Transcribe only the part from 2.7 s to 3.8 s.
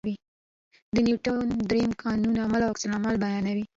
عکس العمل بیانوي.